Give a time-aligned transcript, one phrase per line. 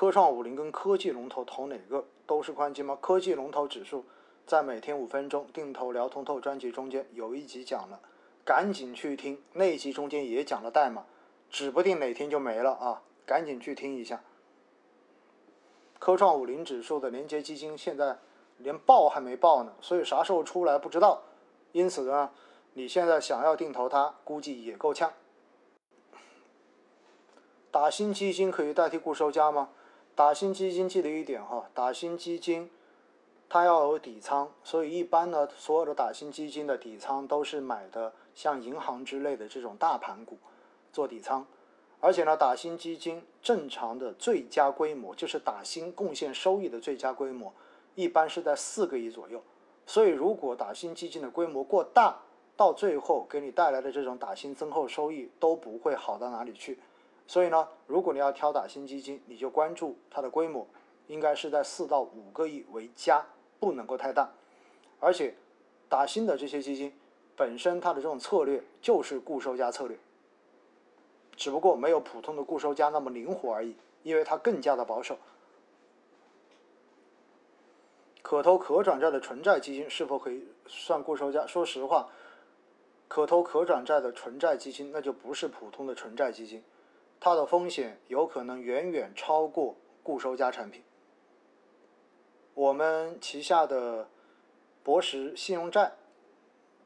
[0.00, 2.96] 科创五零跟科技龙头投哪个都是宽基吗？
[3.02, 4.06] 科技龙头指数
[4.46, 8.00] 在每天五分钟定投聊通透专辑中间有一集讲了，
[8.42, 11.04] 赶紧去听，那一集中间也讲了代码，
[11.50, 14.22] 指不定哪天就没了啊，赶紧去听一下。
[15.98, 18.16] 科创五零指数的连接基金现在
[18.56, 21.24] 连报还没报呢，所以啥时候出来不知道，
[21.72, 22.30] 因此呢，
[22.72, 25.12] 你现在想要定投它，估计也够呛。
[27.70, 29.68] 打新基金可以代替固收加吗？
[30.14, 32.70] 打新基金记得一点哈，打新基金
[33.48, 40.38] 它要有底仓，所以一般呢，所有的打新基金的底仓都是买的像银行之类的这种大盘股
[40.92, 41.46] 做底仓，
[42.00, 47.52] 而且呢，打新基金正常的最佳规模就是打新贡献收益的最佳规模，
[47.94, 49.42] 一般是在四个亿左右。
[49.86, 52.18] 所以如果打新基金的规模过大，
[52.56, 56.78] 到最后给你带来的这种打新增厚收益都不会好到哪里去。
[57.30, 60.66] 所以呢，如果你要挑打新基金，你就关注它的规模，
[61.06, 63.24] 应该是在四到五个亿为佳，
[63.60, 64.32] 不能够太大。
[64.98, 65.36] 而且，
[65.88, 66.92] 打新的这些基金
[67.36, 69.96] 本身它的这种策略就是固收加策略，
[71.36, 75.16] 只不过没有普通的固收加那么灵活而已，因为它更加的保守。
[78.22, 81.46] 可投可转债的纯债基金是否可以算固收加？
[81.46, 82.08] 说实话，
[83.06, 86.64] 可投可转债的纯债基金那就不是普通的纯债基金。
[87.20, 90.82] 它的风险有可能远远超过固收加产品。
[92.54, 94.08] 我们旗下的
[94.82, 95.92] 博时信用债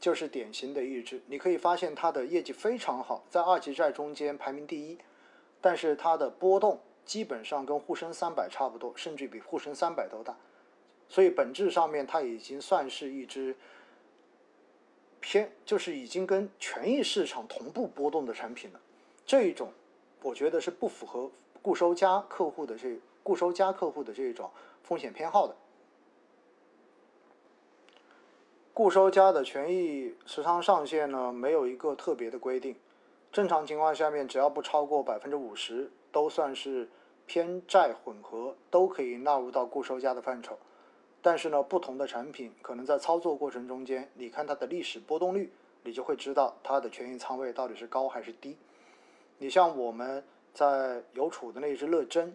[0.00, 4.98] 就是典型的一支，你可以发现它的业绩非常好，在二级债中间排名第一，
[5.60, 10.34] 但是它的波动基本上跟沪深三百差不多，甚至比沪深三百都大，
[11.08, 13.54] 所以本质上面它已经算是一支
[15.20, 18.80] 偏，就是已经跟权益市场同步波动的产品了，
[19.26, 19.70] 这一种。
[20.22, 24.50] 我觉得是不符合固收加客户的这固收加客户的这种
[24.82, 25.54] 风险偏好的。
[28.74, 32.74] 固收加的权益持仓上限呢，没有一个特别的规定。
[33.30, 36.88] 正常情况下面，只要不超过百分之五十，都算是
[37.26, 40.58] 偏债混合，都可以纳入到固收加的范畴。
[41.20, 45.52] 但是呢，不同的产品可能在操作过程中间，你看它的历史波动率，
[45.84, 48.56] 你就会知道它的权益仓位到底是高还是低。
[49.38, 50.22] 你像我们
[50.54, 52.32] 在邮储的那只乐真，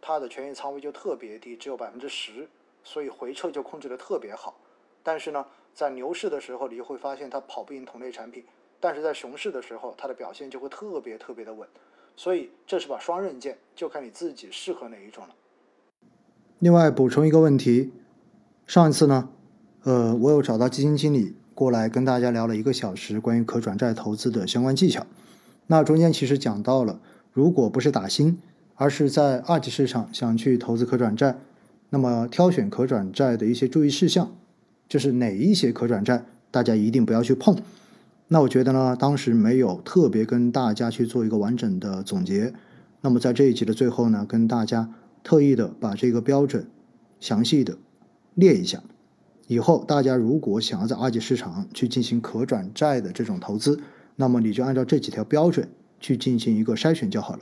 [0.00, 2.48] 它的权益仓位就特别低，只有百分之十，
[2.82, 4.58] 所以回撤就控制的特别好。
[5.02, 8.42] 但是呢，在牛市的时候，你就会发现它跑不赢同类产品；
[8.80, 11.68] 但是在熊市的时候，它的表现就会特别特别的稳。
[12.16, 15.34] 所以这是把双刃剑，就看你自己适合哪一种了。
[16.60, 17.92] 另外补充一个问题，
[18.66, 19.28] 上一次呢，
[19.82, 25.04] 呃，我有找到基金经理过来跟大家聊了一个小时关于可转债投资的相关技巧。
[25.66, 27.00] 那中间其实讲到了，
[27.32, 28.38] 如果不是打新，
[28.74, 31.38] 而是在二级市场想去投资可转债，
[31.90, 34.32] 那么挑选可转债的一些注意事项，
[34.88, 37.56] 就是哪一些可转债大家一定不要去碰。
[38.28, 42.52] 那我觉得呢，当时没有特别跟大家去做一个完整的总结。
[43.02, 44.90] 那么在这一集的最后呢，跟大家
[45.22, 46.66] 特意的把这个标准
[47.20, 47.76] 详细的
[48.34, 48.82] 列一下。
[49.46, 53.78] 以后大家如果想要在二级市场去进行可转债的这种投资，
[54.16, 55.68] 那么你就按照这几条标准
[56.00, 57.40] 去进行一个筛选就好了。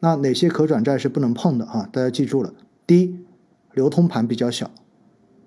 [0.00, 1.88] 那哪些可转债是不能碰的啊？
[1.92, 2.52] 大家记住了，
[2.86, 3.18] 第一，
[3.72, 4.70] 流通盘比较小。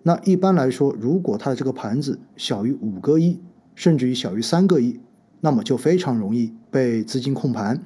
[0.03, 3.39] 那一般来说，如果它的这个盘子小于五个亿，
[3.75, 4.99] 甚至于小于三个亿，
[5.41, 7.81] 那么就非常容易被资金控盘，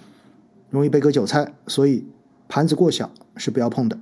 [0.69, 1.53] 容易被割韭菜。
[1.67, 2.05] 所以
[2.47, 4.00] 盘子过小是不要碰的。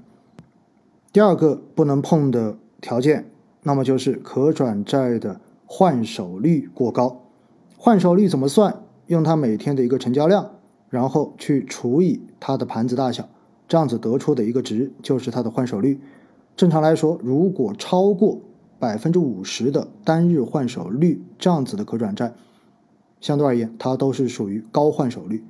[1.11, 3.31] 第二个不能碰的条件，
[3.63, 7.28] 那么就是可转债的换手率过高。
[7.81, 8.83] 换手率怎么算？
[9.07, 10.51] 用它每天的一个成交量，
[10.89, 13.29] 然后去除以它的盘子大小，
[13.69, 16.01] 这样子得出的一个值就是它的换手率。
[16.57, 18.41] 正常来说，如果超过
[18.79, 22.33] 百分之五十的单日换手率，这样子的可转债，
[23.21, 25.45] 相对而言它都是属于高换手率，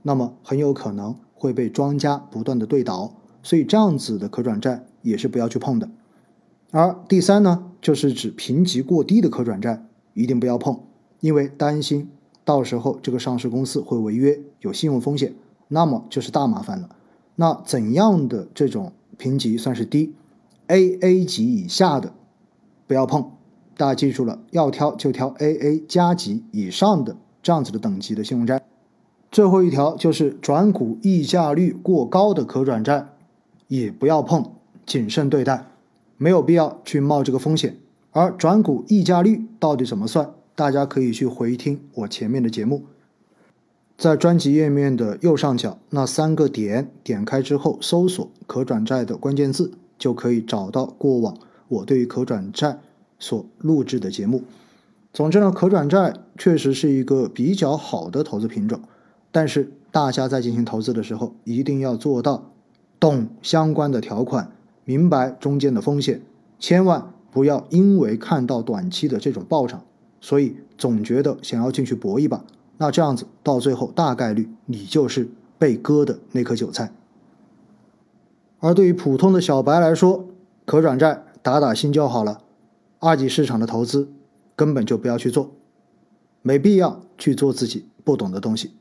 [0.00, 5.90] 那么很有可能会被庄家不断的对倒，所以这样子的可转债也是不要去碰的。
[6.70, 9.84] 而第三呢，就是指评级过低的可转债，
[10.14, 10.80] 一定不要碰。
[11.24, 12.10] 因为担心
[12.44, 15.34] 到时候这个上市公司会违约，有信用风险，
[15.68, 16.90] 那么就是大麻烦了。
[17.36, 20.12] 那怎样的这种评级算是低
[20.68, 22.12] ？AA 级以下的
[22.86, 23.30] 不要碰。
[23.74, 28.62] 大家记住了，要挑就挑 AA 加级以上的这样子的等级的信用债。
[29.32, 33.08] 最后一条就是转股溢价率过高的可转债
[33.68, 34.52] 也不要碰，
[34.84, 35.68] 谨慎对待，
[36.18, 37.78] 没有必要去冒这个风险。
[38.10, 40.34] 而转股溢价率到底怎么算？
[40.54, 42.84] 大家可以去回听我前面的节目。
[43.96, 51.36] 在专辑页面的右上角那三个点点开之后，搜索“可转债”的关键字，就可以找到过往
[51.68, 52.80] 我对于可转债
[53.18, 54.42] 所录制的节目。
[55.12, 58.80] 总之呢，可转债确实是一个比较好的投资品种，
[59.30, 62.50] 但是大家在进行投资的时候，一定要做到
[62.98, 64.50] 懂相关的条款，
[64.84, 66.20] 明白中间的风险，
[66.58, 69.84] 千万不要因为看到短期的这种暴涨，
[70.24, 72.42] 所以总觉得想要进去搏一把。
[72.78, 75.28] 那这样子到最后大概率你就是
[75.58, 76.90] 被割的那颗韭菜。
[78.58, 80.26] 而对于普通的小白来说，
[80.64, 82.40] 可转债打打新就好了，
[83.00, 84.08] 二级市场的投资
[84.56, 85.52] 根本就不要去做，
[86.40, 88.72] 没必要去做自己不懂的东西。